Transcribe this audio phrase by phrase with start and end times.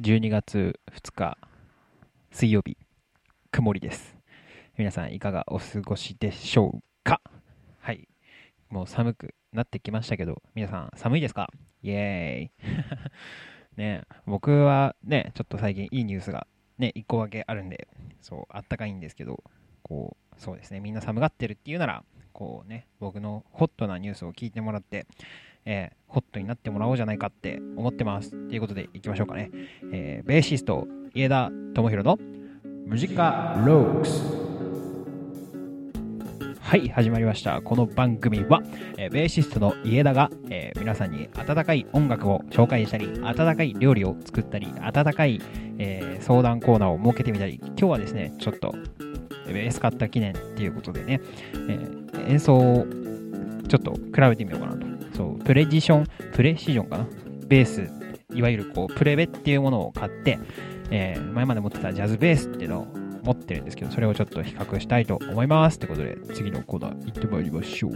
[0.00, 1.36] 12月2日
[2.30, 2.76] 水曜日
[3.50, 4.16] 曇りです。
[4.76, 7.20] 皆さんいかがお過ごしでしょうか？
[7.80, 8.06] はい。
[8.70, 11.50] もう寒くなってきましたけど皆さん寒いですか？
[11.82, 12.76] イエーイ。
[13.76, 16.46] ね僕はねちょっと最近いいニュースが
[16.78, 17.88] ね1個だけあるんで
[18.20, 19.42] そうあったかいんですけど
[19.82, 20.78] こうそうですね。
[20.78, 25.08] みんな寒がってるっていうならこうね僕のホットなニュースを聞いてもらって
[25.64, 28.30] えー、ホットになってもらおうじゃないかって思ってます。
[28.30, 29.50] ということでいきましょうかね。
[29.92, 32.18] えー、ベーシスト、家田智弘の
[32.86, 34.48] ムジカロークス。
[36.68, 37.62] はい、始まりました。
[37.62, 38.62] この番組は、
[38.98, 45.40] えー、ベーシストの家田が、えー、皆さんに温かい音楽を紹介したり、温かい料理を作ったり、温かい、
[45.78, 48.74] えー、相談コーナーを設けてみたり、今日はですね、ちょっと、
[49.46, 51.22] ベース買った記念っていうことでね、
[51.70, 51.88] え
[52.28, 52.86] 演奏を
[53.68, 54.87] ちょっと比べてみようかなと
[55.48, 57.06] プレジション、プレシジョンかな？
[57.46, 57.90] ベース、
[58.34, 60.38] いわゆるこう、プレベっていうものを買って、
[60.90, 62.86] えー、前まで持ってたジャズベースっていうのを
[63.22, 65.78] 持ってるんですけど、それをちょっと比較したいと思います。
[65.78, 67.92] ってことで、次のコーナー行ってまいりましょう。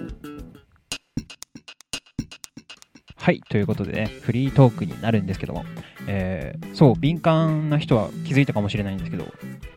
[3.17, 5.67] はい、ということでね、フリートークになるんですけども、
[6.06, 9.27] えー、そう、敏感な人は気づいたかもしれないんですけど、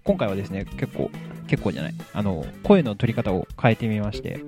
[0.05, 1.11] 今回はですね、結構、
[1.47, 4.39] 結構じゃない、あの、声の取り方を変えてみまして、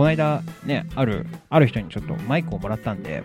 [0.00, 3.22] この間ね、ある、ある人にちょっとマイクをもらったんで、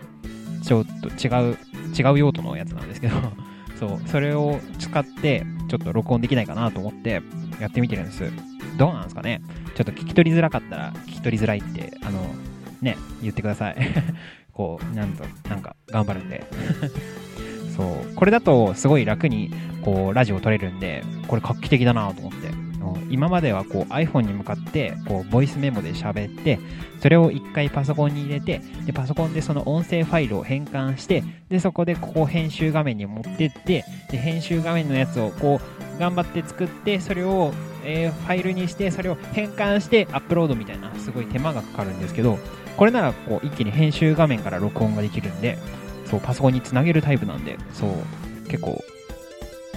[0.62, 1.56] ちょっと違う、
[1.98, 3.14] 違う用途のやつなんですけど
[3.80, 7.22] そう、それを使って、ちょっと録音できないかなと思って
[7.60, 8.30] やってみてるんです。
[8.76, 9.40] どうなんですかね？
[9.74, 12.20] ちょっと聞き取りづらかったら、聞き取りづらいって、あの、
[12.82, 13.76] ね、言ってください
[14.52, 16.44] こう、なんと、なんか、頑張るんで
[17.74, 22.65] そう、これだとすごい楽に、こう、ラジオ撮れるんで、これ画期的だなと思って。
[23.10, 26.58] 今まではこう iPhone に向かってこうボイスメモで喋って
[27.00, 35.60] それを1回パソコンに入れてでパソコンでその音声ファイルを変換してでそこでここ編集画面に持ってってで編集画面のやつをこ
[35.96, 37.52] う頑張って作ってそれを、
[37.84, 42.38] えー、ファイルにしてそれを変換してアップロードみたいなすごい手間がかかるんですけど
[42.76, 45.58] これならこう一気に編集画面から録音ができるんで
[46.04, 47.90] そうパソコンにつなげるタイプなんでそう
[48.48, 48.82] 結構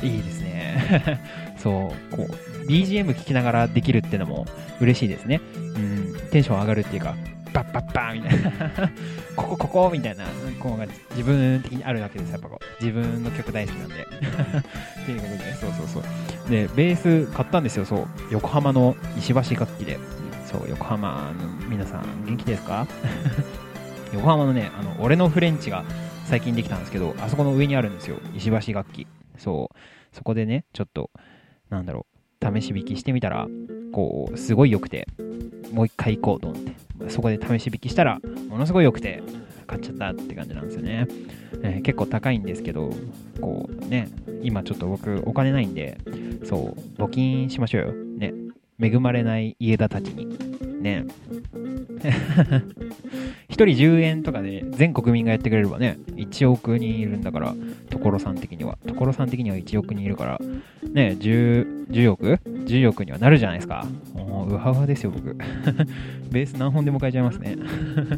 [0.01, 1.19] いいですね
[1.57, 4.45] そうこう BGM 聴きながらできるってのも
[4.79, 5.41] 嬉しいですね。
[5.55, 7.15] うん、テンション上がるっていうか、
[7.51, 8.91] バッバッバーみたいな
[9.35, 10.25] ここここみたいな、
[10.59, 12.83] こうが自分的にあるわけです、やっぱこう。
[12.83, 13.95] 自分の曲大好きなんで。
[14.05, 15.99] っていうことで、そうそうそ
[16.47, 16.49] う。
[16.51, 18.07] で、ベース買ったんですよ、そう。
[18.29, 19.97] 横浜の石橋楽器で。
[20.45, 22.85] そう、横浜の皆さん、元気ですか？
[24.13, 25.83] 横浜のね、あの、俺のフレンチが
[26.25, 29.07] 最近できたんですけど、あそこの上にあるんですよ、石橋楽器。
[29.37, 29.68] そう。
[30.11, 31.11] そこでね、ちょっと、
[31.69, 32.05] なんだろ
[32.41, 33.47] う、試し引きしてみたら、
[33.91, 35.07] こう、すごい良くて、
[35.71, 39.21] もう一回行こうと思って、そこで試し引きしたら、ものすごい良くて、
[39.67, 41.07] 買っちゃったって感じなんですよね。
[41.61, 42.89] えー、結構高いんですけど、
[43.39, 44.09] こうね、
[44.41, 45.97] 今ちょっと僕お金ないんで、
[46.43, 47.93] そう、募金しましょうよ。
[47.93, 48.33] ね、
[48.81, 50.68] 恵まれない家田たちに。
[50.79, 51.05] ね。
[53.49, 57.55] 1人10円とかで全国民がやってくれればね、1億人いるんだから、
[57.89, 58.77] 所さん的には。
[58.87, 60.39] 所さん的には1億人いるから、
[60.93, 63.85] ね、10, 10億 ?10 億にはなるじゃないですか。
[64.13, 65.35] もう、うはうはですよ、僕。
[66.31, 67.57] ベース何本でも変えちゃいますね。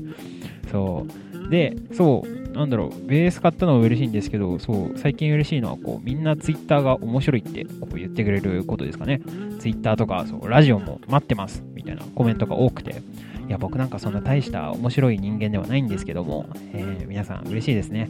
[0.72, 1.31] そう。
[1.52, 9.22] で、そう、なんだろう、ベース買ったのは嬉しいんですけど、そう、最近嬉しいのは、こう、みんなツイッターが面白いってこう言ってくれることですかね。
[9.60, 13.02] ツイッターとか、そう、ラジオも待ってます、みたいなコメントが多くて。
[13.48, 18.10] いや、僕なんかそんな大した面白い人間ではないんですけども、えー、皆さん嬉しいですね。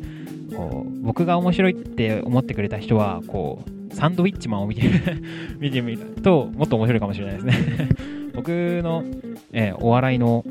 [0.55, 4.83] こう、僕が面白いって思ってくれた人は、こう、サンドウィッチマンを見て
[5.59, 7.89] 見てみると、もっと面白いかもしれないですね
[8.35, 8.49] 僕
[8.83, 9.03] の、
[9.51, 10.45] えー、お笑いの、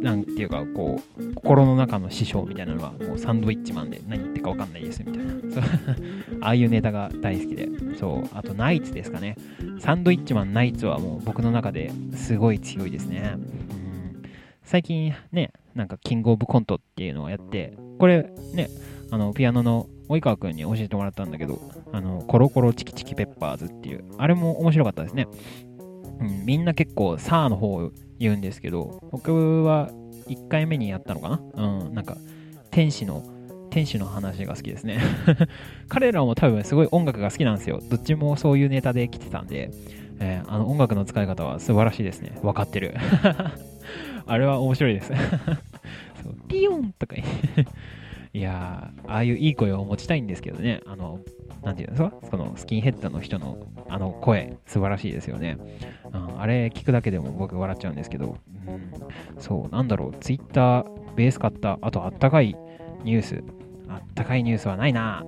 [0.00, 5.62] なんていうか、こう、心の中の師匠みたいなのは、もうサンドウィッチマンで何言ってかわかんないですみたいなそう。
[6.40, 7.68] ああいうネタが大好きで。
[7.98, 8.28] そう。
[8.32, 9.36] あと、ナイツですかね。
[9.78, 13.34] サンドウィッチマン、ナイツはもう僕の中ですごい強いですね。
[13.34, 14.22] うん、
[14.62, 18.68] 最近ね、なんかキングオブコントっていうのをやって、これね、
[19.10, 21.60] あの、ピアノの及川くんに教えてもらったんだけど、
[21.92, 25.26] あの、コロコロチキチキペッパーズっていう、あれも面白かったですね。
[26.20, 29.90] うん、みんな結構、サーの方を言うんですけど、僕は
[30.28, 31.40] 1回目にやったのかな？
[31.54, 32.16] うん、なんか、
[32.70, 33.24] 天使の、
[33.70, 35.00] 天使の話が好きですね。
[35.88, 37.80] 彼らも多分すごい音楽が好きなんですよ。
[37.88, 39.70] どっちもそういうネタで来てたんで、
[40.20, 42.38] えー、あの音楽の使い方は素晴らしいですね。
[42.42, 42.94] 分かってる。
[44.26, 45.12] あれは面白いです。
[46.22, 51.20] そうピヨンとかいや、ああいういい声を持ちたいんですけどね、あの、
[51.62, 53.58] なんていうんですか、そのスキンヘッドの人の
[53.88, 55.58] あの声、素晴らしいですよね。
[56.12, 58.36] うん、あれ聞くだけでも僕笑っちゃうんですけど、
[58.66, 58.92] うん、
[59.38, 62.56] そう、なんだろう、ツイッター、ベース買った、あとあったかい
[63.04, 63.44] ニュース、
[63.88, 65.24] あったかいニュースはないな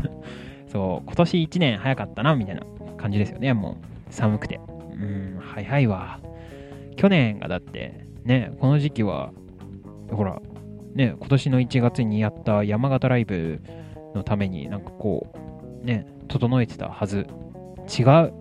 [0.68, 2.62] そう、今年1年早かったな、みたいな
[2.96, 4.12] 感じですよね、もう。
[4.12, 4.60] 寒くて。
[4.92, 6.20] うん、早いわ。
[6.96, 9.32] 去年がだって、ね、この時期は、
[10.10, 10.40] ほら、
[10.94, 13.60] ね、今年の1月にやった山形ライブ
[14.14, 15.38] のためになんかこう、
[15.82, 17.26] ね、整えてたはず。
[17.98, 18.32] 違う。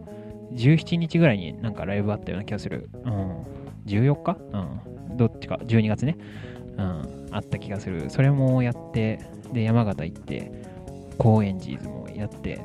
[0.53, 2.89] 17日ぐらいになんかライブあったような気がする。
[3.03, 3.45] うん。
[3.85, 4.37] 14日？
[4.53, 5.17] うん。
[5.17, 6.17] どっちか、12月ね。
[6.77, 7.27] うん。
[7.31, 8.09] あった気がする。
[8.09, 9.19] それもやって、
[9.53, 10.51] で、山形行って、
[11.17, 12.61] 高円寺ズもやって、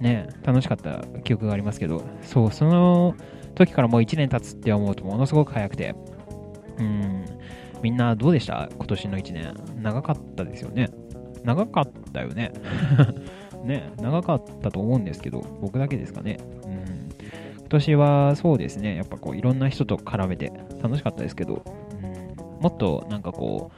[0.00, 3.14] ね、楽しかった記憶がありますけど、そう、その
[3.54, 5.94] 時からもう1年経つって思うとものすごく早くて、
[6.78, 7.24] うん、
[7.82, 8.70] みんなどうでした？
[8.74, 9.54] 今年の1年。
[9.82, 10.90] 長かったですよね。
[11.44, 12.52] 長かったよね。
[13.64, 16.38] ね、長かったと思うんですけど、僕だけですかね。
[16.64, 17.08] うん。
[17.58, 20.52] 今年はそうですね、やっぱこういろんな人と絡めて
[20.82, 21.62] 楽しかったですけど、
[22.02, 23.70] うん、もっとなんかこ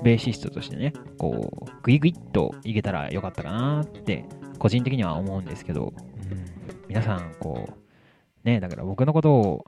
[0.00, 4.24] う、ベーシストとしてね、こう、グイグイっといけたらよかったかなって、
[4.58, 5.92] 個人的には思うんですけど、
[6.30, 6.44] うん、
[6.88, 9.66] 皆さん、こう、ね、だから僕のことを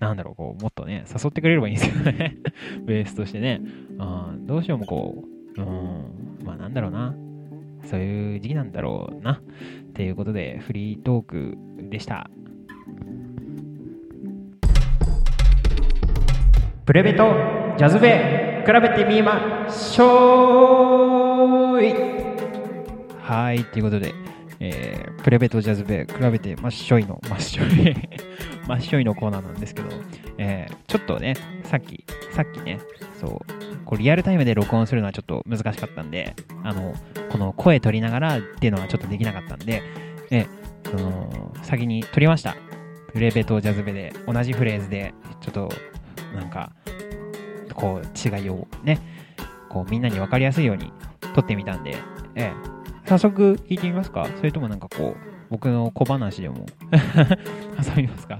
[0.00, 2.36] なんだろう、こう、もっとね、誘ってくれればいいんですよね
[2.84, 3.60] ベースとしてね。
[3.98, 5.24] うん、どうしようもこ
[5.56, 7.14] う、うん、まあなんだろうな。
[7.90, 9.32] そういう時期なんだろうな。
[9.32, 11.58] っていうことで、フリートーク
[11.90, 12.30] でした。
[16.86, 17.32] プレベと
[17.76, 21.80] ジャズベ比べてみましょう
[23.22, 24.14] はい、ということで、
[24.60, 27.94] えー、プレベとジャズベ比べてまっしょいの、まっしょい
[28.68, 29.88] まっしょいのコーナーなんですけど、
[30.38, 31.34] えー、ちょっとね、
[31.64, 32.04] さっき、
[32.42, 32.80] さっきね、
[33.20, 36.94] そう、こうリアルタイムで録音するのはちょっと難しかったんで、あの、
[37.30, 39.82] この声取りながらっていうのはちょっとできなかったんで、
[40.30, 40.46] え
[40.84, 42.56] その、先に撮りました。
[43.12, 45.68] プレベとジャズベで同じフレーズで、ちょっと、
[46.34, 46.72] なんか、
[47.74, 49.00] こう、違いをね、
[49.68, 50.94] こう、みんなに分かりやすいように
[51.34, 51.94] 撮ってみたんで、
[52.36, 52.52] え
[53.04, 54.26] 早速聞いてみますか？
[54.38, 55.16] それともなんかこう、
[55.50, 56.64] 僕の小話でも
[57.84, 58.38] 挟みますか？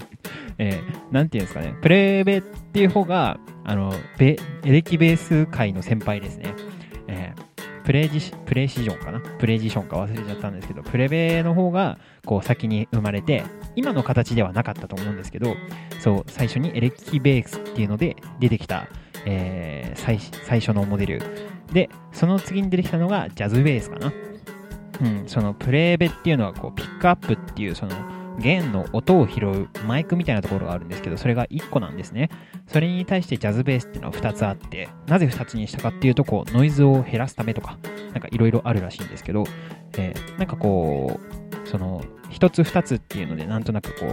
[0.59, 1.75] えー、なんていうんですかね？
[1.83, 6.55] プレーベっていう方が、あの、ベ、エレキベース界の先輩ですね。
[7.09, 9.21] えー、プレジ、プレシジョンかな？
[9.39, 13.43] プレジションか忘れちゃったんですけど、プレベの方が、こう、先に生まれて、
[13.75, 15.57] 今の形ではなかったと思うんですけど、
[15.99, 18.87] そう、最初にエレキベースっていうので出てきた、
[19.27, 21.23] えー、最、最初のモデル。
[21.73, 24.13] で、その次に出てきたのがジャズベースかな？
[25.03, 27.93] うん、そのプレーベっていうのはこうピックアップっていうその
[28.41, 32.31] 弦の音を拾うマイクみたいなところがあるんですけど、それが1個なんですね。
[32.67, 37.79] それに対してジャズベースっていうのは2つあって、なぜ2つにしたかっていうと、こう、ノイズを減らすためとか、
[38.13, 39.45] なんかいろいろあるらしいんですけど、
[39.99, 41.21] えー、なんかこ
[41.65, 44.07] う、その、1つ2つっていうので、なんとなくこ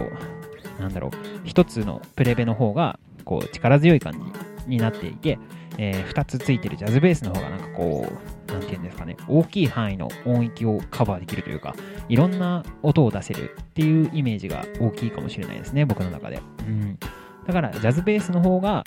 [0.78, 4.18] う、なんだろう、1つのプレベの方が、こう、力強い感じ
[4.68, 5.38] になっていて、
[5.78, 8.06] えー、2つついてるジャズベースの方がなんかこ
[8.48, 11.74] う、なんていうんですかね、大きい範囲の音域をカバーできるというか、
[12.08, 16.40] いろんな音を出せるっていうイメージが大きいかもしれないですね、僕の中で。
[16.66, 16.98] うん。
[17.46, 18.84] だから、ジャズベースの方が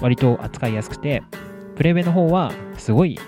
[0.00, 1.22] 割と扱いやすくて、
[1.76, 3.18] プレベの方はすごい、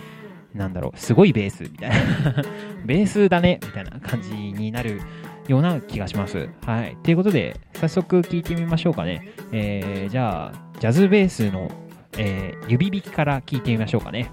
[0.54, 1.96] なんだろう、すごいベースみたいな
[2.84, 5.00] ベースだねみたいな感じになる
[5.48, 6.48] ような気がします。
[6.64, 6.96] はい。
[7.02, 9.28] ということで、早速聞いてみましょうかね。
[9.52, 11.70] えー、じゃあ、ジャズベースの
[12.18, 14.30] えー、指弾きから聞いてみましょうかね。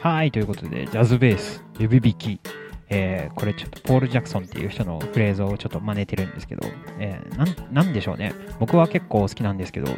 [0.00, 2.61] はい、ということで、ジャズベース、指弾き。
[2.94, 6.68] えー、これちょっとポール・ジャクソンっていう人のフレーズをちょっと真似てるんですけど、
[6.98, 8.34] えー、なん、なんでしょうね。
[8.60, 9.90] 僕は結構好きなんですけど、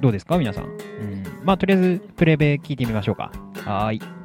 [0.00, 0.38] どうですか？
[0.38, 0.64] 皆さん。
[0.64, 1.24] うん。
[1.42, 3.32] まあ、とりあえず、プレベ聞いてみましょうか。
[3.64, 4.21] はーい。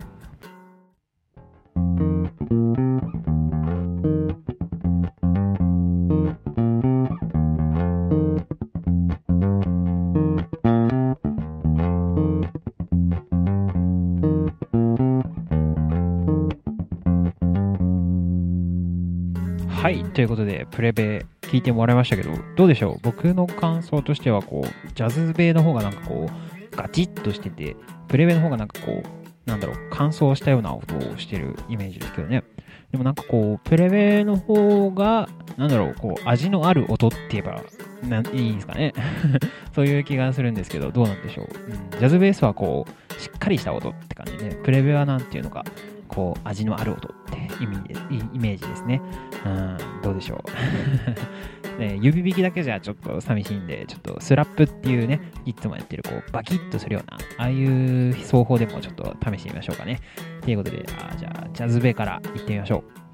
[19.77, 20.03] はい。
[20.03, 22.99] ということで、プレベ聞いてもらいましたけど、どうでしょう？
[23.03, 27.75] 僕の感想としては、こう、ジャズベの方がなんかこう、ガチッとしてて、
[28.07, 32.43] プレベの方がなんかこう、なんだろう、乾燥したような音をしてるイメージですけどね。
[32.91, 37.61] でもなんかこう、プレベの方が、なんだろう、こう、味のある音って言えば、
[38.09, 38.93] ないいんですかね。
[39.75, 41.45] そういう気がするんですけど、どうなんでしょう？
[41.45, 45.63] うん、ジャズベースはこう、しっかりした音って感じで、プレベはなんていうのか、
[46.07, 47.13] こう、味のある音
[47.59, 47.93] 意味で
[48.33, 49.01] イメージですね。
[49.45, 51.79] うん、どうでしょう。
[51.79, 59.99] ね、指弾きだけじゃちょっと寂しいんで、ちょっとスラップっていうね、いつもやってるこうバキッとするような、ああいう奏法でもちょっと試してみましょうかね。
[60.41, 63.06] ということで、あじゃあ、ジャズベから行ってみましょう。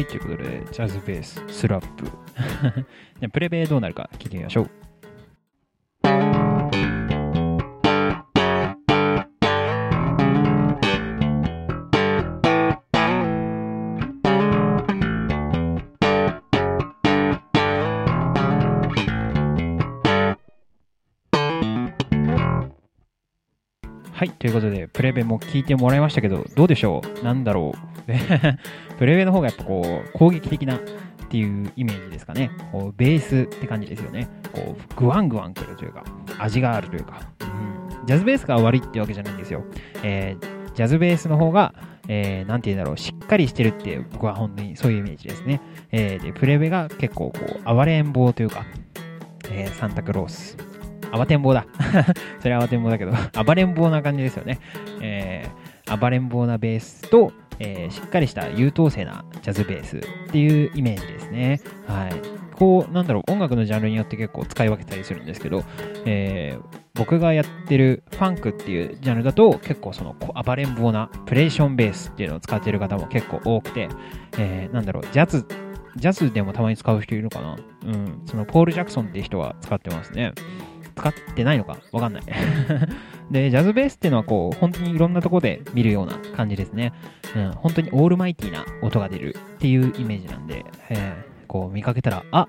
[0.00, 2.10] い、ということで、ジャズベース、スラップ。
[3.30, 4.89] プレベどうなるか聞いてみましょう。
[24.20, 24.30] はい。
[24.32, 27.24] ということで、プレベも聞いてもらいましたけど、どうでしょう？
[27.24, 28.12] なんだろう？
[28.98, 30.80] プレベの方がやっぱこう、攻撃的なっ
[31.30, 32.50] ていうイメージですかね。
[32.70, 34.28] こうベースって感じですよね。
[34.52, 36.04] こう、グワングワンくるというか、
[36.38, 39.64] 味があるというか、うん、ジャズベースが悪いってわけじゃないんですよ。
[40.02, 41.72] えー、ジャズベースの方が、
[42.06, 45.62] えー、なんて言うんだろう、しっかりしてるって僕は本当にそういうイメージですね。
[45.92, 48.66] えー、で、プレベが結構こう、暴れん坊というか、
[49.50, 50.58] えー、サンタクロース
[51.12, 51.66] 暴てん坊だ。
[52.40, 53.12] それは暴てん坊だけど、
[53.44, 54.58] 暴れん坊な感じですよね。
[55.00, 60.00] えー、暴れん坊なベースと、えー、しっかりした優等生なジャズベースっ
[60.30, 61.60] ていうイメージですね。
[61.86, 62.12] はい。
[62.56, 65.64] こう、なんだろう、音楽のジャンルによって結構使い分けたりするんですけど、
[66.04, 73.88] えー、僕がやってるファンクっていうジャンルだと結構その暴れん坊なプレーションベースっていうのを使ってる方も結構多くて、
[74.36, 75.46] えー、なんだろう、ジャズ、
[75.96, 77.56] ジャズでもたまに使う人いるのかな？
[77.86, 80.32] うん、そのポール・ジャクソンっていう人は使ってますね。
[81.00, 82.22] 使ってないのかわかんない
[83.30, 86.92] で、ジャズベースっていうのはこう、本当にいろんなとこで見るような感じですね。
[87.34, 92.48] うん、本当にオールマイティな音が出るっていうイメージなんで、えー、こう見かけたら、あ、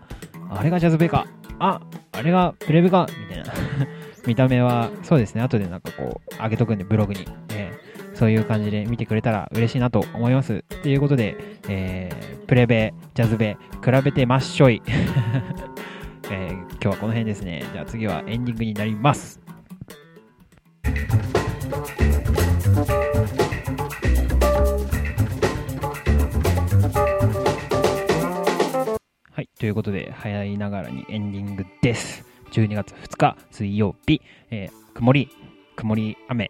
[0.49, 1.27] あれがジャズベか、
[1.59, 1.79] あ、
[2.11, 3.53] あれがプレベか、みたいな
[4.25, 7.27] 見た目は、そうですね、後でなんかこう、上げとくんで、ブログに。
[7.53, 10.63] えー、そういう感じで見てくれたら嬉しいなと思います。
[10.81, 11.37] ということで、
[11.69, 14.81] えー、プレベ、ジャズベ、比べてまっしょい。
[16.31, 17.63] えー、今日はこの辺ですね。
[17.73, 19.39] じゃあ次はエンディングになります。
[29.29, 29.49] はい。
[29.59, 32.25] ということで、早いながらにエンディングです。
[32.51, 34.19] 12月2日水曜日、
[34.49, 35.29] えー、曇り、
[35.75, 36.49] 曇り雨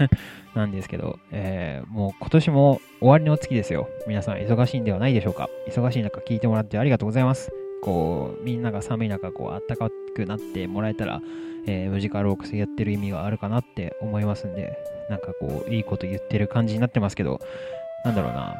[0.56, 3.90] なんですけど、えー、もう今年も終わりの月ですよ。
[4.06, 5.50] 皆さん忙しいんではないでしょうか。
[5.68, 7.65] 忙しい中聞いてもらってありがとうございます。
[7.82, 11.20] こう、みんなが寒い中、こう、暖かくなってもらえたら、
[11.66, 14.78] えー、ムジカルオークスやってる意味があるかなって思いますんで、
[15.10, 17.40] なんかこう、いいこと言ってる感じになってますけど、
[18.04, 18.56] なんだろうな。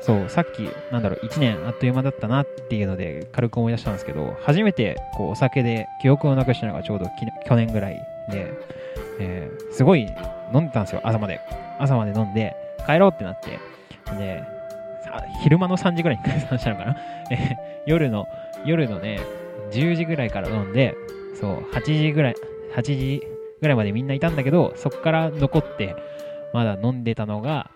[0.00, 7.06] そう、さっき、なんだろう、1年あっという間だったなっていうので、軽く思い出したんですけど、初めて、こう、お酒で記憶をなくしたのがちょうど
[7.46, 7.94] 去年ぐらい
[8.30, 8.52] で、
[9.18, 10.06] えー、すごい
[10.54, 11.40] 飲んでたんですよ、朝まで。
[11.78, 12.54] 朝まで飲んで、
[12.86, 13.58] 帰ろうってなって、
[14.16, 14.55] で、
[15.42, 16.96] 昼間の3時ぐらいに 解散したのかな、
[17.86, 18.26] 夜の、
[18.64, 19.20] 夜のね、
[19.70, 20.94] 10時ぐらいから飲んで、
[21.34, 22.34] そう、8時ぐらい、
[22.74, 23.22] 8時
[23.60, 25.94] ぐらいまでみんないたんだけど、そこから残って、
[26.52, 27.70] まだ飲んでたのが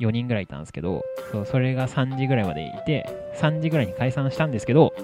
[0.00, 4.94] 4人ぐらいいたんですけど、そうそれが3時ぐらいまでいて、3時ぐらいに解散したんですけど、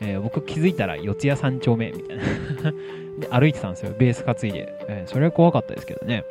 [0.00, 2.22] えー、僕気づいたら四谷三丁目みたいな
[3.20, 4.74] で歩いてたんですよ、ベース担いで。
[4.88, 6.24] えー、それは怖かったですけどね。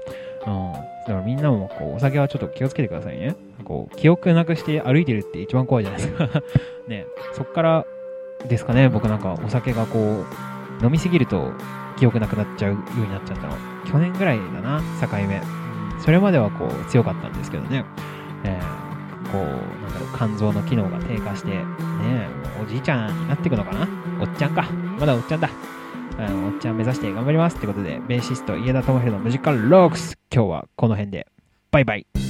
[0.46, 0.74] うん。
[0.74, 3.36] だからみんなもこうお酒はちょっと気をつけてくださいね。
[3.64, 6.44] こう記憶なくして歩いてるって一番怖いじゃないですか
[6.88, 7.06] ね。
[7.34, 7.86] そっから
[8.48, 10.26] ですかね、僕なんかお酒がこ
[10.82, 11.52] う飲みすぎると
[11.98, 13.56] 記憶なくなっちゃうようになっちゃったの。
[13.86, 15.42] 去年ぐらいだな、境目。
[16.00, 17.86] それまではこう強かったんですけどね。
[18.44, 21.64] えー、こう、なんだろう、肝臓の機能が低下して、ね、
[22.62, 23.88] おじいちゃんになっていくのかな
[24.20, 24.66] おっちゃんか。
[25.00, 25.50] まだおっちゃんだ。
[26.18, 31.28] おっちゃん目指して頑張りますってことで、ベーシスト、家田智弘のムジカルロックス、今日はこの辺で、
[31.72, 32.23] バイバイ。